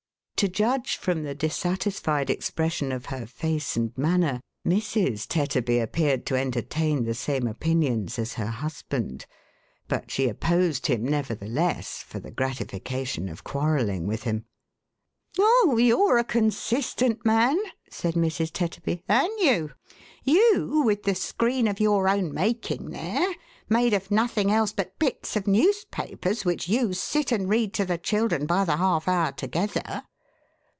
""To 0.41 0.47
judge 0.47 0.95
from 0.97 1.21
the 1.21 1.35
dissatisfied 1.35 2.31
expression 2.31 2.91
of 2.91 3.05
her 3.13 3.27
face 3.27 3.75
and 3.75 3.95
manner, 3.95 4.41
Mrs. 4.67 5.27
Tetterby 5.27 5.77
appeared 5.77 6.25
to 6.25 6.35
entertain 6.35 7.03
the 7.03 7.13
vim» 7.13 7.45
opinions 7.45 8.17
as 8.17 8.33
her 8.33 8.47
husband; 8.47 9.27
but 9.87 10.09
she 10.09 10.27
opposed 10.27 10.87
him, 10.87 11.03
nevertheless, 11.05 12.01
for 12.01 12.17
the 12.19 12.31
gratification 12.31 13.29
of 13.29 13.43
quarrelling 13.43 14.07
with 14.07 14.23
him. 14.23 14.45
"Oh, 15.37 15.77
you're 15.79 16.17
a 16.17 16.23
consistent 16.23 17.23
man," 17.23 17.59
said 17.91 18.15
Mrs. 18.15 18.51
Tetterby, 18.51 19.03
"an't 19.07 19.37
504 19.37 19.37
THE 19.37 19.51
HAUNTED 19.53 19.61
MAN. 20.23 20.33
you? 20.33 20.39
You, 20.73 20.81
with 20.83 21.03
the 21.03 21.13
screen 21.13 21.67
of 21.67 21.79
your 21.79 22.09
own 22.09 22.33
making 22.33 22.89
there, 22.89 23.31
made 23.69 23.93
of 23.93 24.09
nothing 24.09 24.49
else 24.51 24.73
but 24.73 24.97
bits 24.97 25.35
of 25.35 25.45
newspapers, 25.45 26.43
which 26.43 26.67
you 26.67 26.93
sit 26.93 27.31
and 27.31 27.47
read 27.47 27.75
to 27.75 27.85
the 27.85 27.99
children 27.99 28.47
by 28.47 28.65
the 28.65 28.77
half 28.77 29.07
hour 29.07 29.31
together 29.33 30.01